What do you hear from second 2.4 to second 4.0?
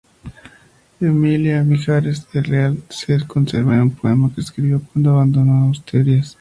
Real se conserva un